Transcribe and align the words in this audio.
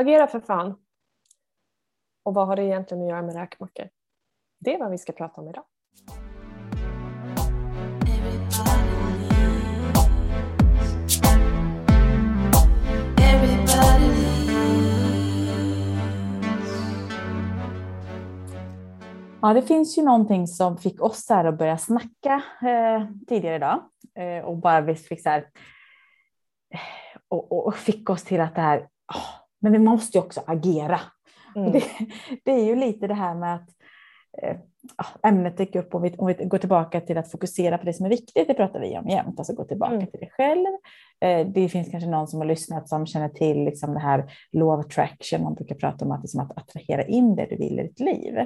Agera 0.00 0.26
för 0.26 0.40
fan. 0.40 0.74
Och 2.22 2.34
vad 2.34 2.46
har 2.46 2.56
det 2.56 2.64
egentligen 2.64 3.02
att 3.02 3.08
göra 3.08 3.22
med 3.22 3.34
räkmackor? 3.34 3.88
Det 4.58 4.74
är 4.74 4.78
vad 4.78 4.90
vi 4.90 4.98
ska 4.98 5.12
prata 5.12 5.40
om 5.40 5.48
idag. 5.48 5.64
Ja, 19.42 19.54
det 19.54 19.62
finns 19.62 19.98
ju 19.98 20.02
någonting 20.02 20.46
som 20.46 20.78
fick 20.78 21.02
oss 21.02 21.26
här 21.28 21.44
att 21.44 21.58
börja 21.58 21.78
snacka 21.78 22.42
eh, 22.62 23.06
tidigare 23.28 23.56
idag 23.56 23.82
eh, 24.14 24.44
och 24.44 24.56
bara 24.56 24.80
vi 24.80 24.94
fick 24.94 25.22
så 25.22 25.28
här, 25.28 25.50
eh, 26.74 27.20
och, 27.28 27.66
och, 27.66 27.74
fick 27.74 28.10
oss 28.10 28.24
till 28.24 28.40
att 28.40 28.54
det 28.54 28.60
här, 28.60 28.78
oh, 29.14 29.45
men 29.66 29.72
vi 29.72 29.78
måste 29.78 30.18
ju 30.18 30.24
också 30.24 30.42
agera. 30.46 31.00
Mm. 31.56 31.72
Det, 31.72 31.84
det, 32.44 32.52
är 32.52 32.64
ju 32.64 32.76
lite 32.76 33.06
det 33.06 33.14
här 33.14 33.34
med 33.34 33.54
att 33.54 33.68
eh, 34.42 34.56
ämnet 35.22 35.56
dyker 35.56 35.78
upp 35.78 35.94
om 35.94 36.02
vi, 36.02 36.14
om 36.18 36.26
vi 36.26 36.44
går 36.44 36.58
tillbaka 36.58 37.00
till 37.00 37.18
att 37.18 37.30
fokusera 37.30 37.78
på 37.78 37.84
det 37.84 37.92
som 37.92 38.06
är 38.06 38.10
viktigt, 38.10 38.48
det 38.48 38.54
pratar 38.54 38.80
vi 38.80 38.98
om 38.98 39.08
jämt, 39.08 39.38
alltså 39.38 39.54
gå 39.54 39.64
tillbaka 39.64 39.94
mm. 39.94 40.06
till 40.06 40.20
dig 40.20 40.30
själv. 40.32 40.66
Eh, 41.20 41.46
det 41.46 41.68
finns 41.68 41.90
kanske 41.90 42.10
någon 42.10 42.28
som 42.28 42.40
har 42.40 42.46
lyssnat 42.46 42.88
som 42.88 43.06
känner 43.06 43.28
till 43.28 43.64
liksom 43.64 43.94
det 43.94 44.00
här 44.00 44.32
law 44.52 44.78
of 44.78 44.86
attraction, 44.86 45.42
man 45.42 45.54
brukar 45.54 45.74
prata 45.74 46.04
om 46.04 46.12
att, 46.12 46.22
liksom 46.22 46.40
att 46.40 46.58
attrahera 46.58 47.04
in 47.04 47.36
det 47.36 47.46
du 47.50 47.56
vill 47.56 47.80
i 47.80 47.82
ditt 47.82 48.00
liv. 48.00 48.38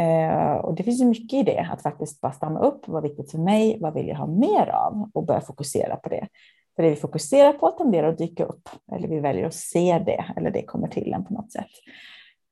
Eh, 0.00 0.54
och 0.54 0.74
det 0.74 0.82
finns 0.82 1.00
ju 1.00 1.04
mycket 1.04 1.38
i 1.38 1.42
det, 1.42 1.68
att 1.72 1.82
faktiskt 1.82 2.20
bara 2.20 2.32
stanna 2.32 2.60
upp, 2.60 2.88
vad 2.88 3.04
är 3.04 3.08
viktigt 3.08 3.30
för 3.30 3.38
mig, 3.38 3.78
vad 3.80 3.94
vill 3.94 4.08
jag 4.08 4.16
ha 4.16 4.26
mer 4.26 4.66
av 4.68 5.10
och 5.14 5.26
börja 5.26 5.40
fokusera 5.40 5.96
på 5.96 6.08
det. 6.08 6.28
För 6.80 6.84
det 6.84 6.90
vi 6.90 6.96
fokuserar 6.96 7.52
på 7.52 7.70
tenderar 7.70 8.08
att 8.08 8.18
dyka 8.18 8.44
upp, 8.44 8.68
eller 8.92 9.08
vi 9.08 9.20
väljer 9.20 9.46
att 9.46 9.54
se 9.54 10.02
det, 10.06 10.24
eller 10.36 10.50
det 10.50 10.62
kommer 10.62 10.88
till 10.88 11.12
en 11.12 11.24
på 11.24 11.34
något 11.34 11.52
sätt. 11.52 11.70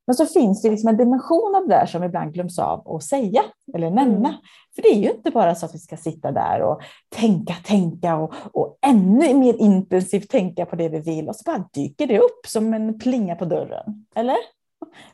Men 0.07 0.15
så 0.15 0.27
finns 0.27 0.63
det 0.63 0.71
liksom 0.71 0.89
en 0.89 0.97
dimension 0.97 1.55
av 1.55 1.69
det 1.69 1.75
där 1.75 1.87
som 1.87 2.05
ibland 2.05 2.35
glöms 2.35 2.59
av 2.59 2.97
att 2.97 3.03
säga 3.03 3.43
eller 3.75 3.91
nämna. 3.91 4.29
Mm. 4.29 4.41
För 4.75 4.83
det 4.83 4.89
är 4.89 4.95
ju 4.95 5.11
inte 5.11 5.31
bara 5.31 5.55
så 5.55 5.67
att 5.67 5.75
vi 5.75 5.79
ska 5.79 5.97
sitta 5.97 6.33
där 6.33 6.63
och 6.63 6.81
tänka, 7.09 7.55
tänka 7.65 8.17
och, 8.17 8.35
och 8.53 8.79
ännu 8.87 9.35
mer 9.35 9.55
intensivt 9.55 10.31
tänka 10.31 10.67
på 10.67 10.77
det 10.77 10.89
vi 10.89 11.01
vill 11.01 11.29
och 11.29 11.37
så 11.37 11.43
bara 11.47 11.69
dyker 11.73 12.07
det 12.07 12.19
upp 12.19 12.47
som 12.47 12.75
en 12.75 12.99
plinga 12.99 13.37
på 13.37 13.45
dörren. 13.45 14.07
Eller? 14.15 14.37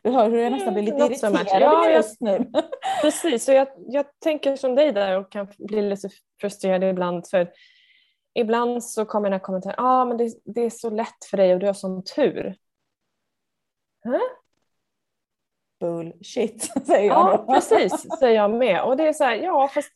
Du 0.03 0.11
hör 0.11 0.31
hur 0.31 0.39
jag 0.39 0.53
nästan 0.53 0.75
blir 0.75 0.83
lite 0.83 0.97
mm, 0.97 1.13
irriterad 1.13 1.63
ja, 1.63 1.91
just 1.91 2.21
nu. 2.21 2.51
Precis, 3.03 3.49
och 3.49 3.55
jag, 3.55 3.69
jag 3.89 4.07
tänker 4.25 4.57
som 4.57 4.75
dig 4.75 4.93
där 4.93 5.19
och 5.19 5.33
kan 5.33 5.49
bli 5.59 5.83
lite 5.83 6.09
frustrerad 6.41 6.85
ibland. 6.85 7.27
för 7.27 7.49
Ibland 8.35 8.85
så 8.85 9.05
kommer 9.05 9.27
den 9.27 9.33
här 9.33 9.45
kommentaren, 9.45 9.75
ja 9.79 9.85
ah, 9.85 10.05
men 10.05 10.17
det, 10.17 10.35
det, 10.45 10.61
är 10.61 10.71
så 10.71 10.91
lätt 10.91 11.25
för 11.31 11.37
dig 11.37 11.55
och 11.55 11.61
du 11.61 11.67
har 11.67 11.75
sån 11.75 12.05
tur. 12.05 12.57
Huh? 14.05 14.21
Bullshit, 15.81 16.63
säger 16.87 17.07
jag 17.07 17.35
Ja, 17.35 17.55
precis, 17.55 18.07
säger 18.19 18.37
jag 18.37 18.51
med. 18.51 18.83
Och 18.83 18.97
det 18.97 19.09
är 19.09 19.13
så 19.13 19.25
här, 19.25 19.35
ja 19.35 19.69
fast 19.69 19.93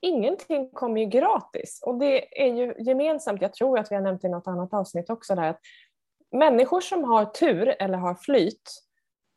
ingenting 0.00 0.70
kommer 0.70 1.00
ju 1.00 1.06
gratis. 1.06 1.80
Och 1.82 1.98
det 1.98 2.42
är 2.42 2.54
ju 2.54 2.74
gemensamt, 2.78 3.42
jag 3.42 3.52
tror 3.52 3.78
att 3.78 3.90
vi 3.90 3.94
har 3.94 4.02
nämnt 4.02 4.24
i 4.24 4.28
något 4.28 4.46
annat 4.46 4.74
avsnitt 4.74 5.10
också, 5.10 5.34
där, 5.34 5.48
att 5.48 5.60
människor 6.30 6.80
som 6.80 7.04
har 7.04 7.24
tur 7.24 7.68
eller 7.78 7.98
har 7.98 8.14
flyt 8.14 8.70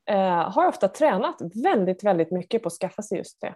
eh, 0.10 0.52
har 0.52 0.68
ofta 0.68 0.88
tränat 0.88 1.42
väldigt, 1.64 2.04
väldigt 2.04 2.32
mycket 2.32 2.64
på 2.64 2.68
att 2.68 2.74
skaffa 2.74 3.02
sig 3.02 3.18
just 3.18 3.42
det. 3.42 3.56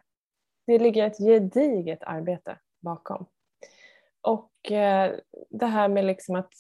Det 0.67 0.79
ligger 0.79 1.05
ett 1.05 1.17
gediget 1.17 2.03
arbete 2.03 2.57
bakom. 2.81 3.25
Och 4.21 4.71
eh, 4.71 5.15
det 5.49 5.65
här 5.65 5.87
med 5.87 6.05
liksom 6.05 6.35
att, 6.35 6.53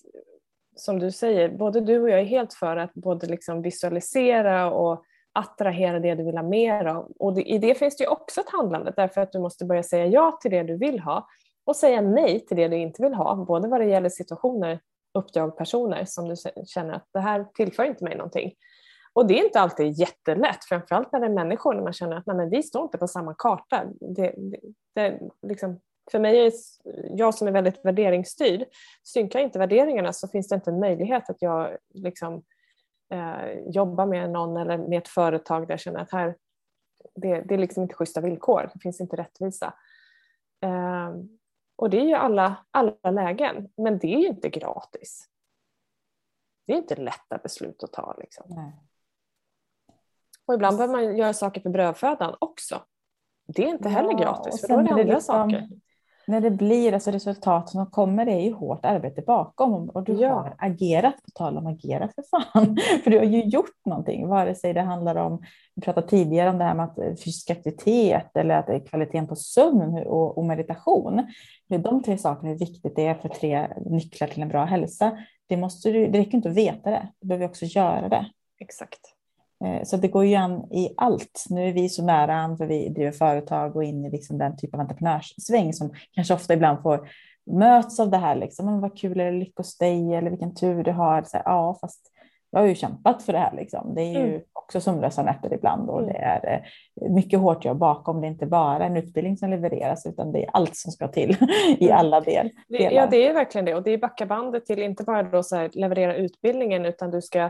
som 0.75 0.99
du 0.99 1.11
säger, 1.11 1.49
både 1.49 1.81
du 1.81 1.99
och 2.01 2.09
jag 2.09 2.19
är 2.19 2.25
helt 2.25 2.53
för 2.53 2.77
att 2.77 2.93
både 2.93 3.27
liksom 3.27 3.61
visualisera 3.61 4.71
och 4.71 5.03
attrahera 5.33 5.99
det 5.99 6.15
du 6.15 6.23
vill 6.23 6.37
ha 6.37 6.43
mer 6.43 6.85
av. 6.85 7.11
Och 7.19 7.33
det, 7.33 7.41
i 7.41 7.57
det 7.57 7.75
finns 7.75 7.97
det 7.97 8.03
ju 8.03 8.09
också 8.09 8.41
ett 8.41 8.49
handlande 8.49 8.93
därför 8.95 9.21
att 9.21 9.31
du 9.31 9.39
måste 9.39 9.65
börja 9.65 9.83
säga 9.83 10.05
ja 10.05 10.39
till 10.41 10.51
det 10.51 10.63
du 10.63 10.77
vill 10.77 10.99
ha 10.99 11.27
och 11.65 11.75
säga 11.75 12.01
nej 12.01 12.45
till 12.45 12.57
det 12.57 12.67
du 12.67 12.77
inte 12.77 13.01
vill 13.03 13.13
ha, 13.13 13.35
både 13.35 13.67
vad 13.67 13.81
det 13.81 13.85
gäller 13.85 14.09
situationer, 14.09 14.79
uppdrag, 15.13 15.57
personer 15.57 16.05
som 16.05 16.29
du 16.29 16.35
känner 16.65 16.93
att 16.93 17.07
det 17.13 17.19
här 17.19 17.45
tillför 17.53 17.83
inte 17.83 18.03
mig 18.03 18.15
någonting. 18.15 18.53
Och 19.13 19.27
det 19.27 19.39
är 19.39 19.43
inte 19.43 19.59
alltid 19.59 19.99
jättelätt, 19.99 20.65
framförallt 20.69 21.11
när 21.11 21.19
det 21.19 21.25
är 21.25 21.29
människor, 21.29 21.73
när 21.73 21.81
man 21.81 21.93
känner 21.93 22.17
att 22.17 22.25
nej, 22.25 22.35
men 22.35 22.49
vi 22.49 22.63
står 22.63 22.83
inte 22.83 22.97
på 22.97 23.07
samma 23.07 23.35
karta. 23.37 23.85
Det, 23.99 24.33
det, 24.37 24.59
det, 24.95 25.19
liksom, 25.47 25.79
för 26.11 26.19
mig, 26.19 26.45
är 26.45 26.51
jag 27.17 27.35
som 27.35 27.47
är 27.47 27.51
väldigt 27.51 27.85
värderingsstyrd, 27.85 28.65
synkar 29.03 29.39
inte 29.39 29.59
värderingarna 29.59 30.13
så 30.13 30.27
finns 30.27 30.47
det 30.47 30.55
inte 30.55 30.69
en 30.69 30.79
möjlighet 30.79 31.29
att 31.29 31.41
jag 31.41 31.77
liksom, 31.93 32.43
eh, 33.13 33.59
jobbar 33.65 34.05
med 34.05 34.29
någon 34.29 34.57
eller 34.57 34.77
med 34.77 34.97
ett 34.97 35.07
företag 35.07 35.67
där 35.67 35.73
jag 35.73 35.79
känner 35.79 35.99
att 35.99 36.11
här, 36.11 36.35
det, 37.15 37.41
det 37.41 37.53
är 37.53 37.57
liksom 37.57 37.83
inte 37.83 37.95
schyssta 37.95 38.21
villkor, 38.21 38.69
det 38.73 38.79
finns 38.79 39.01
inte 39.01 39.15
rättvisa. 39.15 39.73
Eh, 40.61 41.13
och 41.75 41.89
det 41.89 41.99
är 41.99 42.05
ju 42.05 42.13
alla, 42.13 42.65
alla 42.71 43.11
lägen, 43.11 43.69
men 43.77 43.99
det 43.99 44.13
är 44.13 44.19
ju 44.19 44.27
inte 44.27 44.49
gratis. 44.49 45.29
Det 46.67 46.73
är 46.73 46.77
inte 46.77 46.95
lätta 46.95 47.37
beslut 47.43 47.83
att 47.83 47.93
ta. 47.93 48.15
Liksom. 48.17 48.45
Nej. 48.49 48.73
Och 50.45 50.53
ibland 50.53 50.77
behöver 50.77 50.93
man 50.93 51.17
göra 51.17 51.33
saker 51.33 51.61
för 51.61 51.69
brödfödan 51.69 52.35
också. 52.39 52.81
Det 53.47 53.63
är 53.63 53.67
inte 53.67 53.89
heller 53.89 54.11
ja, 54.11 54.17
gratis, 54.17 54.61
för 54.61 54.67
då 54.67 54.73
är 54.73 54.83
det 54.83 54.89
andra 54.89 55.03
liksom, 55.03 55.21
saker. 55.21 55.69
När 56.29 56.41
det 56.41 56.51
blir 56.51 56.93
alltså 56.93 57.11
resultat 57.11 57.69
som 57.69 57.85
kommer, 57.85 58.25
det 58.25 58.31
är 58.31 58.41
ju 58.41 58.53
hårt 58.53 58.85
arbete 58.85 59.21
bakom 59.21 59.89
och 59.89 60.03
du 60.03 60.13
ja. 60.13 60.33
har 60.33 60.55
agerat, 60.57 61.15
på 61.15 61.31
tal 61.33 61.57
om 61.57 61.67
agera 61.67 62.09
för 62.15 62.23
fan, 62.31 62.77
för 63.03 63.11
du 63.11 63.17
har 63.17 63.25
ju 63.25 63.43
gjort 63.43 63.85
någonting, 63.85 64.27
vare 64.27 64.55
sig 64.55 64.73
det 64.73 64.81
handlar 64.81 65.15
om, 65.15 65.41
vi 65.75 65.81
pratade 65.81 66.07
tidigare 66.07 66.49
om 66.49 66.57
det 66.57 66.63
här 66.63 66.75
med 66.75 66.85
att 66.85 67.19
fysisk 67.23 67.49
aktivitet 67.49 68.37
eller 68.37 68.55
att 68.55 68.67
det 68.67 68.73
är 68.73 68.85
kvaliteten 68.85 69.27
på 69.27 69.35
sömn 69.35 70.03
och, 70.05 70.37
och 70.37 70.45
meditation. 70.45 71.27
De 71.67 72.03
tre 72.03 72.17
sakerna 72.17 72.51
är 72.51 72.57
viktigt, 72.57 72.95
det 72.95 73.05
är 73.05 73.15
för 73.15 73.29
tre 73.29 73.67
nycklar 73.85 74.27
till 74.27 74.41
en 74.41 74.49
bra 74.49 74.65
hälsa. 74.65 75.17
Det, 75.47 75.57
måste 75.57 75.91
du, 75.91 76.07
det 76.07 76.19
räcker 76.19 76.35
inte 76.35 76.49
att 76.49 76.55
veta 76.55 76.89
det, 76.89 77.07
du 77.21 77.27
behöver 77.27 77.45
också 77.45 77.65
göra 77.65 78.09
det. 78.09 78.25
Exakt. 78.59 79.18
Eh, 79.65 79.83
så 79.83 79.97
det 79.97 80.07
går 80.07 80.25
ju 80.25 80.35
an 80.35 80.73
i 80.73 80.93
allt. 80.97 81.45
Nu 81.49 81.67
är 81.67 81.73
vi 81.73 81.89
så 81.89 82.05
nära 82.05 82.35
an 82.35 82.57
för 82.57 82.65
vi 82.65 82.89
driver 82.89 83.11
företag 83.11 83.75
och 83.75 83.83
in 83.83 84.05
i 84.05 84.11
liksom 84.11 84.37
den 84.37 84.57
typ 84.57 84.73
av 84.73 84.79
entreprenörssväng 84.79 85.73
som 85.73 85.93
kanske 86.11 86.33
ofta 86.33 86.53
ibland 86.53 86.81
får 86.81 87.09
möts 87.51 87.99
av 87.99 88.09
det 88.09 88.17
här. 88.17 88.35
Liksom. 88.35 88.65
Men 88.65 88.81
vad 88.81 88.97
kul, 88.97 89.19
eller 89.19 89.39
lycka 89.39 89.53
hos 89.57 89.77
dig 89.77 90.13
eller 90.13 90.29
vilken 90.29 90.55
tur 90.55 90.83
du 90.83 90.91
har. 90.91 91.23
Så 91.23 91.37
här, 91.37 91.43
ja, 91.45 91.77
fast 91.81 92.11
jag 92.51 92.59
har 92.59 92.67
ju 92.67 92.75
kämpat 92.75 93.23
för 93.23 93.33
det 93.33 93.39
här. 93.39 93.55
Liksom. 93.55 93.95
Det 93.95 94.01
är 94.01 94.11
ju 94.11 94.29
mm. 94.29 94.41
också 94.53 94.81
sömnlösa 94.81 95.23
nätter 95.23 95.53
ibland 95.53 95.89
och 95.89 96.01
mm. 96.01 96.13
det 96.13 96.19
är 96.19 96.53
eh, 97.01 97.11
mycket 97.11 97.39
hårt 97.39 97.65
jobb 97.65 97.77
bakom. 97.77 98.21
Det 98.21 98.27
är 98.27 98.29
inte 98.29 98.45
bara 98.45 98.85
en 98.85 98.97
utbildning 98.97 99.37
som 99.37 99.49
levereras 99.49 100.05
utan 100.05 100.31
det 100.31 100.43
är 100.43 100.49
allt 100.53 100.75
som 100.75 100.91
ska 100.91 101.07
till 101.07 101.29
i 101.79 101.85
mm. 101.85 101.97
alla 101.97 102.21
del, 102.21 102.49
delar. 102.67 102.91
Ja, 102.91 103.07
det 103.07 103.27
är 103.27 103.33
verkligen 103.33 103.65
det 103.65 103.75
och 103.75 103.83
det 103.83 103.91
är 103.91 103.97
backa 103.97 104.25
bandet 104.25 104.65
till 104.65 104.79
inte 104.79 105.03
bara 105.03 105.23
då 105.23 105.43
så 105.43 105.69
leverera 105.73 106.15
utbildningen 106.15 106.85
utan 106.85 107.11
du 107.11 107.21
ska 107.21 107.49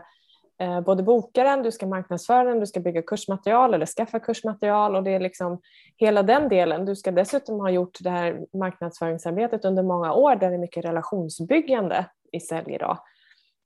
Eh, 0.62 0.82
både 0.82 1.04
boka 1.04 1.44
den, 1.44 1.64
du 1.64 1.72
ska 1.72 1.88
marknadsföra 1.88 2.44
den, 2.44 2.60
du 2.60 2.68
ska 2.68 2.80
bygga 2.80 3.02
kursmaterial 3.02 3.74
eller 3.74 3.86
skaffa 3.86 4.20
kursmaterial 4.20 4.96
och 4.96 5.04
det 5.04 5.12
är 5.12 5.20
liksom 5.20 5.62
hela 5.98 6.24
den 6.24 6.50
delen. 6.50 6.86
Du 6.86 6.96
ska 6.96 7.12
dessutom 7.12 7.60
ha 7.60 7.70
gjort 7.70 7.98
det 8.00 8.10
här 8.10 8.46
marknadsföringsarbetet 8.54 9.66
under 9.66 9.84
många 9.84 10.14
år 10.14 10.36
där 10.36 10.50
det 10.50 10.56
är 10.56 10.60
mycket 10.60 10.86
relationsbyggande 10.86 12.06
i 12.32 12.40
sälj 12.40 12.74
idag. 12.74 12.98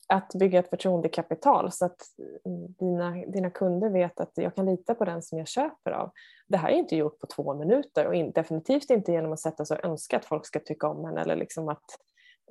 Att 0.08 0.34
bygga 0.40 0.60
ett 0.60 0.70
förtroendekapital 0.70 1.72
så 1.72 1.86
att 1.86 2.02
mm, 2.46 2.74
dina, 2.80 3.12
dina 3.12 3.50
kunder 3.50 3.90
vet 3.90 4.20
att 4.20 4.32
jag 4.36 4.56
kan 4.56 4.66
lita 4.66 4.96
på 4.96 5.06
den 5.06 5.22
som 5.22 5.38
jag 5.38 5.48
köper 5.48 5.92
av. 5.92 6.12
Det 6.48 6.58
här 6.58 6.70
är 6.70 6.76
inte 6.76 6.96
gjort 6.96 7.20
på 7.20 7.28
två 7.28 7.54
minuter 7.54 8.08
och 8.08 8.16
in, 8.16 8.32
definitivt 8.32 8.90
inte 8.90 9.12
genom 9.12 9.34
att 9.34 9.40
sätta 9.40 9.66
sig 9.66 9.78
och 9.78 9.86
önska 9.86 10.18
att 10.18 10.26
folk 10.26 10.46
ska 10.46 10.60
tycka 10.60 10.88
om 10.88 11.06
en 11.06 11.18
eller 11.18 11.36
liksom 11.36 11.70
att 11.70 11.86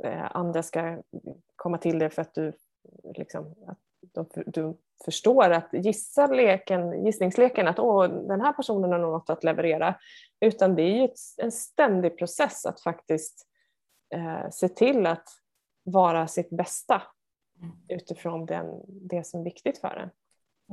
eh, 0.04 0.36
andra 0.36 0.62
ska 0.62 0.98
komma 1.56 1.78
till 1.78 1.98
dig 1.98 2.10
för 2.10 2.22
att 2.22 2.34
du 2.34 2.52
liksom, 3.16 3.54
att 3.66 3.78
de, 4.14 4.26
du 4.46 4.76
förstår 5.04 5.50
att 5.50 5.68
gissa 5.72 6.26
leken, 6.26 7.04
gissningsleken 7.04 7.68
att 7.68 7.78
Åh, 7.78 8.08
den 8.08 8.40
här 8.40 8.52
personen 8.52 8.92
har 8.92 8.98
något 8.98 9.30
att 9.30 9.44
leverera. 9.44 9.94
Utan 10.40 10.74
det 10.74 10.82
är 10.82 11.02
ju 11.02 11.08
en 11.36 11.52
ständig 11.52 12.18
process 12.18 12.66
att 12.66 12.80
faktiskt 12.80 13.46
eh, 14.14 14.50
se 14.50 14.68
till 14.68 15.06
att 15.06 15.28
vara 15.84 16.26
sitt 16.26 16.50
bästa 16.50 17.02
utifrån 17.88 18.46
den, 18.46 18.66
det 18.86 19.26
som 19.26 19.40
är 19.40 19.44
viktigt 19.44 19.78
för 19.78 19.96
en. 19.96 20.10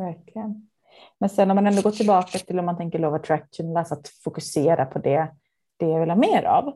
Verkligen. 0.06 0.70
Men 1.18 1.30
sen 1.30 1.52
om 1.52 1.56
man 1.56 1.68
ändå 1.68 1.82
går 1.82 1.92
tillbaka 1.92 2.40
till 2.40 2.60
om 2.60 2.66
man 2.66 2.78
tänker 2.78 3.00
love 3.00 3.16
attraction, 3.16 3.78
alltså 3.78 3.94
att 3.94 4.08
fokusera 4.08 4.86
på 4.86 5.00
det, 5.00 5.28
det 5.78 5.86
jag 5.86 6.00
vill 6.00 6.10
ha 6.10 6.18
mer 6.18 6.44
av. 6.44 6.74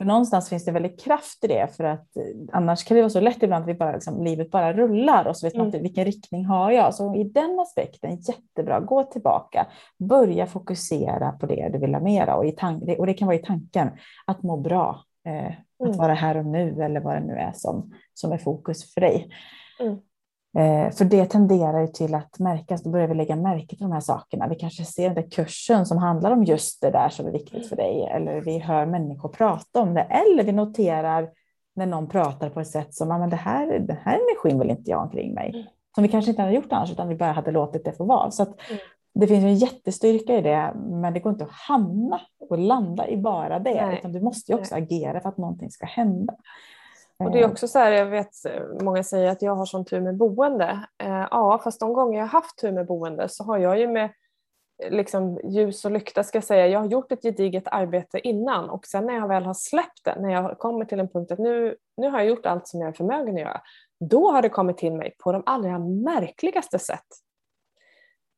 För 0.00 0.04
någonstans 0.04 0.48
finns 0.48 0.64
det 0.64 0.72
väldigt 0.72 1.04
kraft 1.04 1.44
i 1.44 1.46
det, 1.46 1.76
för 1.76 1.84
att 1.84 2.16
eh, 2.16 2.22
annars 2.52 2.84
kan 2.84 2.94
det 2.94 3.02
vara 3.02 3.10
så 3.10 3.20
lätt 3.20 3.42
ibland 3.42 3.62
att 3.62 3.68
vi 3.68 3.74
bara, 3.74 3.92
liksom, 3.92 4.24
livet 4.24 4.50
bara 4.50 4.72
rullar 4.72 5.24
och 5.24 5.36
så 5.36 5.46
vet 5.46 5.56
man 5.56 5.66
inte 5.66 5.78
mm. 5.78 5.82
vilken 5.82 6.04
riktning 6.04 6.44
har 6.44 6.70
jag. 6.70 6.94
Så 6.94 7.14
i 7.14 7.24
den 7.24 7.60
aspekten, 7.60 8.16
jättebra, 8.20 8.80
gå 8.80 9.02
tillbaka, 9.02 9.66
börja 9.98 10.46
fokusera 10.46 11.32
på 11.32 11.46
det 11.46 11.70
du 11.72 11.78
vill 11.78 11.94
ha 11.94 12.00
mera 12.00 12.36
och, 12.36 12.46
i 12.46 12.52
tank, 12.52 12.98
och 12.98 13.06
det 13.06 13.14
kan 13.14 13.26
vara 13.26 13.36
i 13.36 13.42
tanken, 13.42 13.90
att 14.26 14.42
må 14.42 14.56
bra, 14.56 15.04
eh, 15.26 15.52
att 15.80 15.86
mm. 15.86 15.98
vara 15.98 16.14
här 16.14 16.36
och 16.36 16.46
nu 16.46 16.82
eller 16.82 17.00
vad 17.00 17.14
det 17.14 17.26
nu 17.26 17.34
är 17.34 17.52
som, 17.54 17.94
som 18.14 18.32
är 18.32 18.38
fokus 18.38 18.94
för 18.94 19.00
dig. 19.00 19.30
Mm. 19.80 19.98
Eh, 20.58 20.92
för 20.92 21.04
det 21.04 21.26
tenderar 21.26 21.80
ju 21.80 21.86
till 21.86 22.14
att 22.14 22.38
märkas, 22.38 22.82
då 22.82 22.90
börjar 22.90 23.08
vi 23.08 23.14
lägga 23.14 23.36
märke 23.36 23.76
till 23.76 23.86
de 23.86 23.92
här 23.92 24.00
sakerna. 24.00 24.48
Vi 24.48 24.54
kanske 24.54 24.84
ser 24.84 25.04
den 25.04 25.14
där 25.14 25.30
kursen 25.30 25.86
som 25.86 25.98
handlar 25.98 26.30
om 26.30 26.44
just 26.44 26.80
det 26.80 26.90
där 26.90 27.08
som 27.08 27.26
är 27.26 27.32
viktigt 27.32 27.68
för 27.68 27.76
dig, 27.76 28.08
eller 28.14 28.40
vi 28.40 28.58
hör 28.58 28.86
människor 28.86 29.28
prata 29.28 29.80
om 29.80 29.94
det, 29.94 30.00
eller 30.00 30.44
vi 30.44 30.52
noterar 30.52 31.30
när 31.76 31.86
någon 31.86 32.08
pratar 32.08 32.50
på 32.50 32.60
ett 32.60 32.68
sätt 32.68 32.94
som, 32.94 33.08
men 33.08 33.30
det 33.30 33.36
här, 33.36 33.78
den 33.78 33.96
här 33.96 34.18
energin 34.18 34.58
vill 34.58 34.70
inte 34.70 34.90
jag 34.90 34.96
ha 34.96 35.04
omkring 35.04 35.34
mig. 35.34 35.50
Mm. 35.54 35.66
Som 35.94 36.02
vi 36.02 36.08
kanske 36.08 36.30
inte 36.30 36.42
hade 36.42 36.54
gjort 36.54 36.72
annars, 36.72 36.92
utan 36.92 37.08
vi 37.08 37.14
bara 37.14 37.32
hade 37.32 37.50
låtit 37.50 37.84
det 37.84 37.92
få 37.92 38.04
vara. 38.04 38.30
Så 38.30 38.42
att, 38.42 38.70
mm. 38.70 38.80
Det 39.14 39.26
finns 39.26 39.44
en 39.44 39.54
jättestyrka 39.54 40.38
i 40.38 40.42
det, 40.42 40.72
men 40.76 41.14
det 41.14 41.20
går 41.20 41.32
inte 41.32 41.44
att 41.44 41.50
hamna 41.50 42.20
och 42.50 42.58
landa 42.58 43.08
i 43.08 43.16
bara 43.16 43.58
det, 43.58 43.86
Nej. 43.86 43.98
utan 43.98 44.12
du 44.12 44.20
måste 44.20 44.52
ju 44.52 44.58
också 44.58 44.74
Nej. 44.74 44.82
agera 44.82 45.20
för 45.20 45.28
att 45.28 45.38
någonting 45.38 45.70
ska 45.70 45.86
hända. 45.86 46.34
Och 47.24 47.30
det 47.30 47.40
är 47.40 47.50
också 47.50 47.68
så 47.68 47.78
här, 47.78 47.92
jag 47.92 48.06
vet 48.06 48.30
många 48.82 49.02
säger 49.02 49.30
att 49.30 49.42
jag 49.42 49.54
har 49.54 49.66
sån 49.66 49.84
tur 49.84 50.00
med 50.00 50.16
boende. 50.16 50.80
Eh, 51.02 51.26
ja, 51.30 51.60
fast 51.64 51.80
de 51.80 51.92
gånger 51.92 52.18
jag 52.18 52.26
har 52.26 52.40
haft 52.40 52.58
tur 52.58 52.72
med 52.72 52.86
boende 52.86 53.28
så 53.28 53.44
har 53.44 53.58
jag 53.58 53.78
ju 53.78 53.88
med 53.88 54.10
liksom, 54.88 55.40
ljus 55.44 55.84
och 55.84 55.90
lykta 55.90 56.24
ska 56.24 56.36
jag 56.36 56.44
säga, 56.44 56.66
jag 56.66 56.80
har 56.80 56.86
gjort 56.86 57.12
ett 57.12 57.22
gediget 57.22 57.64
arbete 57.66 58.28
innan 58.28 58.70
och 58.70 58.86
sen 58.86 59.06
när 59.06 59.14
jag 59.14 59.28
väl 59.28 59.44
har 59.44 59.54
släppt 59.54 60.04
det, 60.04 60.20
när 60.20 60.30
jag 60.32 60.58
kommer 60.58 60.84
till 60.84 61.00
en 61.00 61.08
punkt 61.08 61.32
att 61.32 61.38
nu, 61.38 61.76
nu 61.96 62.10
har 62.10 62.18
jag 62.18 62.28
gjort 62.28 62.46
allt 62.46 62.68
som 62.68 62.80
jag 62.80 62.88
är 62.88 62.92
förmögen 62.92 63.34
att 63.34 63.40
göra, 63.40 63.60
då 64.00 64.30
har 64.30 64.42
det 64.42 64.48
kommit 64.48 64.78
till 64.78 64.92
mig 64.92 65.14
på 65.18 65.32
de 65.32 65.42
allra 65.46 65.78
märkligaste 65.78 66.78
sätt. 66.78 67.06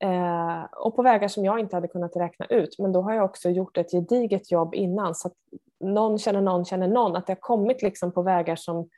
Eh, 0.03 0.65
och 0.65 0.97
på 0.97 1.03
vägar 1.03 1.29
som 1.29 1.45
jag 1.45 1.61
inte 1.61 1.77
hade 1.77 1.89
kunnat 1.89 2.17
räkna 2.17 2.47
ut. 2.47 2.79
Men 2.79 2.93
då 2.93 3.03
har 3.03 3.13
jag 3.13 3.25
också 3.25 3.51
gjort 3.51 3.77
ett 3.77 3.91
gediget 3.91 4.51
jobb 4.51 4.75
innan 4.75 5.15
så 5.15 5.29
att 5.29 5.35
någon 5.81 6.19
känner 6.19 6.41
någon 6.41 6.65
känner 6.65 6.89
någon. 6.89 7.17
Att 7.17 7.27
det 7.27 7.33
har 7.33 7.41
kommit 7.41 7.83
liksom 7.83 8.13
på 8.13 8.23
vägar 8.23 8.57
som 8.57 8.89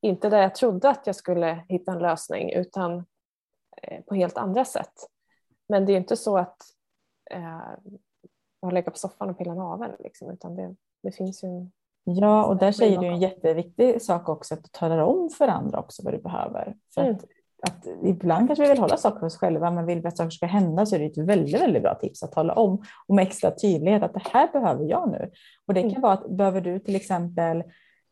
inte 0.00 0.28
där 0.28 0.42
jag 0.42 0.54
trodde 0.54 0.90
att 0.90 1.06
jag 1.06 1.16
skulle 1.16 1.64
hitta 1.68 1.92
en 1.92 1.98
lösning 1.98 2.52
utan 2.52 3.04
eh, 3.82 4.04
på 4.04 4.14
helt 4.14 4.36
andra 4.36 4.64
sätt. 4.64 4.92
Men 5.68 5.86
det 5.86 5.92
är 5.92 5.96
inte 5.96 6.16
så 6.16 6.38
att 6.38 6.56
eh, 7.30 7.60
jag 8.60 8.72
lägger 8.72 8.90
på 8.90 8.98
soffan 8.98 9.30
och 9.30 9.38
pillar 9.38 9.54
naveln 9.54 9.96
liksom, 9.98 10.30
utan 10.30 10.56
det, 10.56 10.76
det 11.02 11.12
finns 11.12 11.44
ju 11.44 11.48
en 11.48 11.72
Ja, 12.08 12.44
och 12.44 12.56
där 12.56 12.72
säger 12.72 12.98
du 12.98 13.06
en 13.06 13.20
jätteviktig 13.20 14.02
sak 14.02 14.28
också, 14.28 14.54
att 14.54 14.64
du 14.64 14.68
talar 14.72 14.98
om 14.98 15.30
för 15.30 15.48
andra 15.48 15.78
också 15.78 16.02
vad 16.04 16.14
du 16.14 16.18
behöver. 16.18 16.76
För 16.94 17.00
mm. 17.00 17.14
att 17.14 17.24
att 17.62 17.86
ibland 18.04 18.46
kanske 18.46 18.62
vi 18.62 18.68
vill 18.68 18.78
hålla 18.78 18.96
saker 18.96 19.18
för 19.18 19.26
oss 19.26 19.36
själva, 19.36 19.70
men 19.70 19.86
vill 19.86 20.00
vi 20.00 20.08
att 20.08 20.16
saker 20.16 20.30
ska 20.30 20.46
hända 20.46 20.86
så 20.86 20.94
är 20.94 20.98
det 20.98 21.06
ett 21.06 21.18
väldigt, 21.18 21.62
väldigt 21.62 21.82
bra 21.82 21.94
tips 21.94 22.22
att 22.22 22.32
tala 22.32 22.52
om 22.52 22.82
och 23.06 23.14
med 23.14 23.22
extra 23.22 23.50
tydlighet 23.50 24.02
att 24.02 24.14
det 24.14 24.22
här 24.32 24.48
behöver 24.52 24.84
jag 24.84 25.10
nu. 25.10 25.30
Och 25.66 25.74
det 25.74 25.80
kan 25.80 25.90
mm. 25.90 26.02
vara 26.02 26.12
att 26.12 26.30
behöver 26.30 26.60
du 26.60 26.78
till 26.78 26.96
exempel 26.96 27.62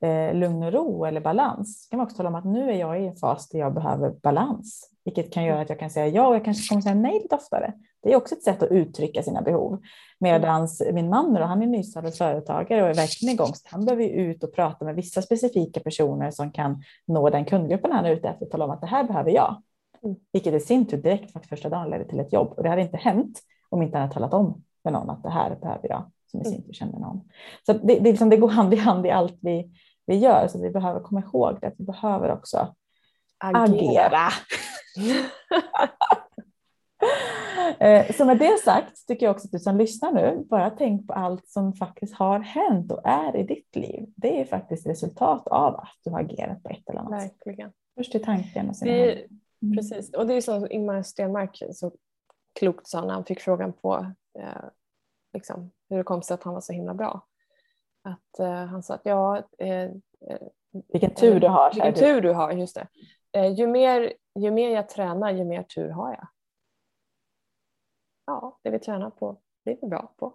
eh, 0.05 0.35
lugn 0.35 0.63
och 0.63 0.73
ro 0.73 1.05
eller 1.05 1.21
balans, 1.21 1.89
kan 1.91 1.97
man 1.97 2.05
också 2.05 2.17
tala 2.17 2.29
om 2.29 2.35
att 2.35 2.45
nu 2.45 2.71
är 2.71 2.75
jag 2.75 3.03
i 3.03 3.07
en 3.07 3.17
fas 3.17 3.49
där 3.49 3.59
jag 3.59 3.75
behöver 3.75 4.11
balans, 4.11 4.91
vilket 5.05 5.33
kan 5.33 5.45
göra 5.45 5.61
att 5.61 5.69
jag 5.69 5.79
kan 5.79 5.91
säga 5.91 6.09
ja 6.09 6.29
och 6.29 6.35
jag 6.35 6.45
kanske 6.45 6.69
kommer 6.69 6.83
säga 6.83 6.95
nej 6.95 7.21
lite 7.23 7.35
oftare. 7.35 7.73
Det 8.03 8.13
är 8.13 8.17
också 8.17 8.35
ett 8.35 8.43
sätt 8.43 8.63
att 8.63 8.71
uttrycka 8.71 9.23
sina 9.23 9.43
behov. 9.43 9.81
Medan 10.19 10.69
min 10.93 11.09
man 11.09 11.35
då, 11.35 11.43
han 11.43 11.63
är 11.63 11.67
nystartad 11.67 12.15
företagare 12.15 12.83
och 12.83 12.89
är 12.89 12.95
verkligen 12.95 13.35
igång. 13.35 13.55
Så 13.55 13.61
han 13.65 13.85
behöver 13.85 14.05
ut 14.05 14.45
och 14.45 14.55
prata 14.55 14.85
med 14.85 14.95
vissa 14.95 15.23
specifika 15.23 15.81
personer 15.81 16.31
som 16.31 16.53
kan 16.53 16.83
nå 17.07 17.31
den 17.31 17.45
kundgruppen 17.45 17.93
han 17.93 18.05
är 18.05 18.11
ute 18.11 18.29
efter 18.29 18.45
och 18.47 18.51
tala 18.51 18.65
om 18.65 18.71
att 18.71 18.81
det 18.81 18.87
här 18.87 19.05
behöver 19.05 19.31
jag. 19.31 19.63
Mm. 20.03 20.17
Vilket 20.33 20.55
i 20.55 20.61
sin 20.61 20.87
tur 20.87 20.97
direkt 20.97 21.33
för 21.33 21.41
första 21.41 21.69
dagen 21.69 21.91
ledde 21.91 22.05
till 22.05 22.21
ett 22.21 22.33
jobb. 22.33 22.53
Och 22.57 22.63
det 22.63 22.69
hade 22.69 22.83
inte 22.83 22.97
hänt 22.97 23.41
om 23.69 23.83
inte 23.83 23.97
han 23.97 24.03
hade 24.03 24.15
talat 24.15 24.35
om 24.35 24.63
med 24.85 24.93
någon 24.93 25.11
att 25.11 25.23
det 25.23 25.31
här 25.31 25.57
behöver 25.61 25.89
jag, 25.89 26.11
som 26.27 26.41
i 26.41 26.45
sin 26.45 26.63
tur 26.63 26.73
känner 26.73 26.99
någon. 26.99 27.21
Så 27.67 27.73
det, 27.73 27.79
det, 27.83 28.01
liksom, 28.01 28.31
det 28.31 28.37
går 28.37 28.49
hand 28.49 28.75
i 28.75 28.77
hand 28.77 29.07
i 29.07 29.11
allt 29.11 29.39
vi, 29.41 29.71
vi 30.07 30.17
gör, 30.17 30.49
så 30.49 30.63
vi 30.63 30.71
behöver 30.71 31.01
komma 31.01 31.21
ihåg 31.21 31.59
det, 31.61 31.67
att 31.67 31.75
vi 31.79 31.85
behöver 31.85 32.33
också 32.33 32.75
agera. 33.39 33.63
agera. 33.63 34.29
Eh, 37.79 38.13
så 38.13 38.25
med 38.25 38.39
det 38.39 38.61
sagt 38.65 39.07
tycker 39.07 39.27
jag 39.27 39.35
också 39.35 39.47
att 39.47 39.53
du 39.53 39.59
som 39.59 39.79
lyssnar 39.79 40.13
nu, 40.13 40.45
bara 40.51 40.71
tänk 40.71 41.07
på 41.07 41.13
allt 41.13 41.49
som 41.49 41.73
faktiskt 41.73 42.15
har 42.15 42.41
hänt 42.41 42.93
och 42.93 43.01
är 43.05 43.37
i 43.37 43.43
ditt 43.43 43.77
liv. 43.77 44.07
Det 44.17 44.41
är 44.41 44.45
faktiskt 44.45 44.87
resultat 44.87 45.49
av 45.49 45.75
att 45.75 45.99
du 46.05 46.11
har 46.11 46.21
agerat 46.21 46.63
på 46.63 46.69
ett 46.69 46.89
eller 46.89 47.01
annat 47.01 47.23
sätt. 47.23 47.33
Verkligen. 47.47 47.73
Först 47.97 48.13
till 48.13 48.25
tanken 48.25 48.69
och 48.69 48.77
sen 48.77 48.89
det 48.89 49.13
är, 49.13 49.27
mm. 49.63 49.77
Precis, 49.77 50.15
och 50.15 50.27
det 50.27 50.35
är 50.35 50.41
som 50.41 50.67
Ingmar 50.71 51.03
Stenmark 51.03 51.63
så 51.73 51.93
klokt 52.59 52.87
sa 52.87 53.05
när 53.05 53.15
han 53.15 53.25
fick 53.25 53.41
frågan 53.41 53.73
på 53.73 54.13
eh, 54.39 54.65
liksom, 55.33 55.71
hur 55.89 55.97
det 55.97 56.05
kom 56.05 56.23
sig 56.23 56.35
att 56.35 56.43
han 56.43 56.55
var 56.55 56.61
så 56.61 56.73
himla 56.73 56.95
bra. 56.95 57.27
Att 58.05 58.39
eh, 58.39 58.65
han 58.65 58.83
sa 58.83 58.95
att 58.95 59.01
ja, 59.05 59.43
eh, 59.59 59.83
eh 59.83 59.91
vilken 60.93 61.15
tur 61.15 61.41
du 61.41 61.49
har. 61.49 61.73
Vilken 61.75 61.95
tur 61.95 62.21
du 62.21 62.33
har, 62.33 62.53
just 62.53 62.75
det. 62.75 62.87
Eh, 63.33 63.53
ju, 63.53 63.67
mer, 63.67 64.13
ju 64.35 64.51
mer 64.51 64.71
jag 64.71 64.89
tränar, 64.89 65.31
ju 65.31 65.45
mer 65.45 65.63
tur 65.63 65.91
har 65.91 66.11
jag 66.11 66.27
ja, 68.27 68.59
det 68.63 68.71
vi 68.71 68.79
tränar 68.79 69.11
på 69.11 69.41
blir 69.65 69.79
vi 69.81 69.89
bra 69.89 70.15
på. 70.17 70.35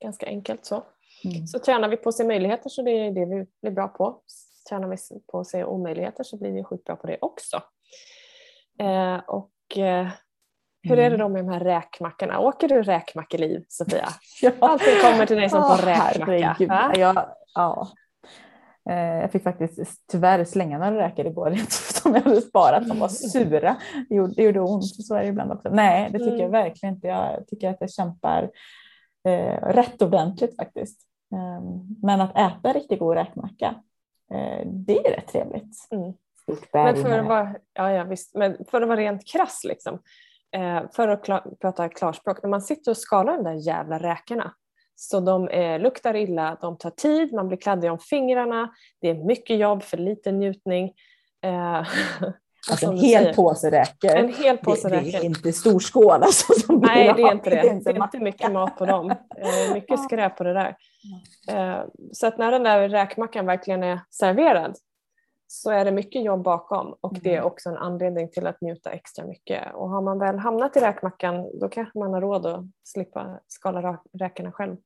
Ganska 0.00 0.26
enkelt 0.26 0.64
så. 0.64 0.82
Mm. 1.24 1.46
Så 1.46 1.58
tränar 1.58 1.88
vi 1.88 1.96
på 1.96 2.08
att 2.08 2.14
se 2.14 2.24
möjligheter 2.24 2.68
så 2.70 2.82
det 2.82 2.90
är 2.90 3.10
det 3.10 3.24
vi 3.24 3.46
blir 3.62 3.70
bra 3.70 3.88
på. 3.88 4.22
Tränar 4.68 4.88
vi 4.88 4.96
på 5.26 5.40
att 5.40 5.46
se 5.46 5.64
omöjligheter 5.64 6.24
så 6.24 6.36
blir 6.36 6.52
vi 6.52 6.64
skitbra 6.64 6.96
på 6.96 7.06
det 7.06 7.18
också. 7.20 7.62
Eh, 8.78 9.18
och 9.18 9.78
eh, 9.78 10.08
hur 10.84 10.98
är 10.98 11.10
det 11.10 11.16
då 11.16 11.28
med 11.28 11.44
de 11.44 11.52
här 11.52 11.60
räkmackorna? 11.60 12.38
Åker 12.40 12.68
du 12.68 12.82
räkmackeliv 12.82 13.64
Sofia? 13.68 14.08
ja. 14.42 14.50
Allting 14.60 14.94
kommer 15.02 15.26
till 15.26 15.36
dig 15.36 15.50
som 15.50 15.62
på 15.62 15.86
räkmacka. 15.86 16.92
Ja, 16.96 17.36
ja. 17.54 17.88
Eh, 18.90 19.20
jag 19.20 19.32
fick 19.32 19.42
faktiskt 19.42 20.06
tyvärr 20.12 20.44
slänga 20.44 20.78
några 20.78 21.06
räkor 21.06 21.26
igår 21.26 21.54
som 21.68 22.14
jag 22.14 22.22
hade 22.22 22.40
sparat. 22.40 22.88
De 22.88 22.98
var 22.98 23.08
sura. 23.08 23.76
Det 24.08 24.14
gjorde, 24.14 24.34
det 24.34 24.42
gjorde 24.42 24.60
ont, 24.60 25.04
så 25.04 25.14
är 25.14 25.22
det 25.22 25.28
ibland 25.28 25.52
också. 25.52 25.68
Nej, 25.68 26.08
det 26.12 26.18
tycker 26.18 26.30
mm. 26.30 26.40
jag 26.40 26.50
verkligen 26.50 26.94
inte. 26.94 27.06
Jag 27.06 27.46
tycker 27.46 27.70
att 27.70 27.80
jag 27.80 27.90
kämpar 27.90 28.50
eh, 29.28 29.68
rätt 29.68 30.02
ordentligt 30.02 30.56
faktiskt. 30.56 31.00
Eh, 31.32 31.62
men 32.02 32.20
att 32.20 32.36
äta 32.36 32.72
riktigt 32.72 32.98
god 32.98 33.14
räkmacka, 33.14 33.74
eh, 34.32 34.66
det 34.66 35.06
är 35.06 35.16
rätt 35.16 35.28
trevligt. 35.28 35.88
Mm. 35.90 36.12
Men 36.72 36.96
för 36.96 37.18
att, 37.18 37.26
vara, 37.26 37.54
ja, 37.72 37.92
ja, 37.92 38.04
visst. 38.04 38.34
Men 38.34 38.56
för 38.70 38.82
att 38.82 38.88
vara 38.88 39.00
rent 39.00 39.26
krass, 39.26 39.64
liksom, 39.64 39.98
för 40.92 41.08
att 41.08 41.24
klar, 41.24 41.54
prata 41.60 41.88
klarspråk, 41.88 42.42
när 42.42 42.50
man 42.50 42.62
sitter 42.62 42.90
och 42.90 42.96
skalar 42.96 43.32
de 43.32 43.44
där 43.44 43.66
jävla 43.66 43.98
räkorna 43.98 44.54
så 44.96 45.20
de 45.20 45.48
eh, 45.48 45.80
luktar 45.80 46.16
illa, 46.16 46.58
de 46.60 46.78
tar 46.78 46.90
tid, 46.90 47.32
man 47.32 47.48
blir 47.48 47.58
kladdig 47.58 47.92
om 47.92 47.98
fingrarna, 47.98 48.70
det 49.00 49.10
är 49.10 49.14
mycket 49.14 49.58
jobb 49.58 49.82
för 49.82 49.96
lite 49.96 50.32
njutning. 50.32 50.92
Eh, 51.44 51.76
alltså 52.70 52.86
en 52.86 52.96
hel 52.96 53.22
säger. 53.22 53.34
påse 53.34 53.70
räcker. 53.70 54.16
En 54.16 54.34
hel 54.34 54.56
påse 54.56 54.88
det, 54.88 54.96
räcker. 54.96 55.12
Det 55.12 55.18
är 55.18 55.24
inte 55.24 55.52
stor 55.52 55.80
skål 55.80 56.22
alltså. 56.22 56.52
Som 56.52 56.78
Nej, 56.78 57.12
det 57.16 57.22
är 57.22 57.32
inte 57.32 57.50
det. 57.50 57.56
Det 57.56 57.68
är 57.68 57.72
inte, 57.72 57.92
det 57.92 57.98
är 57.98 58.04
inte 58.04 58.18
mycket 58.18 58.52
mat 58.52 58.78
på 58.78 58.86
dem. 58.86 59.10
Eh, 59.10 59.74
mycket 59.74 60.00
skräp 60.00 60.36
på 60.36 60.44
det 60.44 60.52
där. 60.52 60.76
Eh, 61.50 61.84
så 62.12 62.26
att 62.26 62.38
när 62.38 62.52
den 62.52 62.62
där 62.62 62.88
räkmackan 62.88 63.46
verkligen 63.46 63.82
är 63.82 64.00
serverad 64.10 64.76
så 65.54 65.70
är 65.70 65.84
det 65.84 65.92
mycket 65.92 66.24
jobb 66.24 66.42
bakom 66.42 66.96
och 67.00 67.14
det 67.22 67.30
är 67.30 67.38
mm. 67.38 67.46
också 67.46 67.68
en 67.68 67.76
anledning 67.76 68.30
till 68.30 68.46
att 68.46 68.60
njuta 68.60 68.90
extra 68.90 69.26
mycket. 69.26 69.74
Och 69.74 69.90
har 69.90 70.02
man 70.02 70.18
väl 70.18 70.38
hamnat 70.38 70.76
i 70.76 70.80
räkmackan 70.80 71.58
då 71.60 71.68
kanske 71.68 71.98
man 71.98 72.14
har 72.14 72.20
råd 72.20 72.46
att 72.46 72.64
slippa 72.82 73.40
skala 73.46 73.98
räkorna 74.12 74.52
själv 74.52 74.76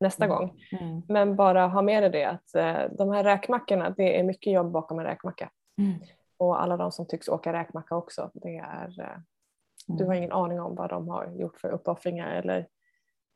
nästa 0.00 0.24
mm. 0.24 0.36
gång. 0.36 0.60
Mm. 0.80 1.02
Men 1.08 1.36
bara 1.36 1.66
ha 1.66 1.82
med 1.82 2.02
dig 2.02 2.10
det 2.10 2.24
att 2.24 2.54
eh, 2.54 2.96
de 2.98 3.10
här 3.10 3.24
räkmackorna, 3.24 3.90
det 3.90 4.18
är 4.18 4.22
mycket 4.22 4.52
jobb 4.52 4.70
bakom 4.70 4.98
en 4.98 5.04
räkmacka. 5.04 5.50
Mm. 5.78 6.00
Och 6.36 6.62
alla 6.62 6.76
de 6.76 6.92
som 6.92 7.06
tycks 7.06 7.28
åka 7.28 7.52
räkmacka 7.52 7.96
också, 7.96 8.30
det 8.34 8.56
är, 8.56 9.00
eh, 9.00 9.18
du 9.86 10.04
har 10.04 10.12
mm. 10.12 10.18
ingen 10.18 10.32
aning 10.32 10.60
om 10.60 10.74
vad 10.74 10.90
de 10.90 11.08
har 11.08 11.32
gjort 11.34 11.60
för 11.60 11.68
uppoffringar 11.68 12.30
eller 12.30 12.68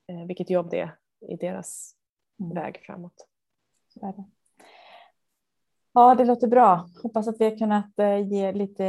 eh, 0.08 0.26
vilket 0.26 0.50
jobb 0.50 0.70
det 0.70 0.80
är 0.80 0.96
i 1.28 1.36
deras 1.36 1.94
mm. 2.40 2.54
väg 2.54 2.82
framåt. 2.86 3.26
Så 3.88 4.06
är 4.06 4.12
det. 4.12 4.24
Ja, 5.98 6.14
det 6.14 6.24
låter 6.24 6.48
bra. 6.48 6.88
Hoppas 7.02 7.28
att 7.28 7.40
vi 7.40 7.44
har 7.44 7.56
kunnat 7.58 7.98
eh, 7.98 8.28
ge 8.28 8.52
lite 8.52 8.84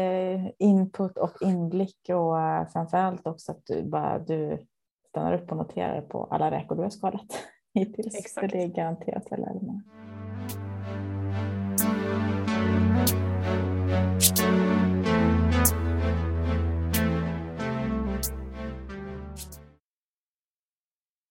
input 0.59 1.17
och 1.17 1.41
inblick 1.41 1.99
och 2.09 2.41
eh, 2.41 2.67
framförallt 2.67 3.27
också 3.27 3.51
att 3.51 3.65
du 3.65 3.83
bara 3.83 4.19
du 4.19 4.65
stannar 5.09 5.33
upp 5.33 5.51
och 5.51 5.57
noterar 5.57 6.01
på 6.01 6.27
alla 6.31 6.51
räkor 6.51 6.75
du 6.75 6.81
har 6.81 6.89
skadat 6.89 7.43
hittills. 7.73 8.15
Exakt. 8.15 8.39
För 8.51 8.57
det 8.57 8.63
är 8.63 8.67
garanterat 8.67 9.31
väldigt 9.31 9.61
många. 9.61 9.83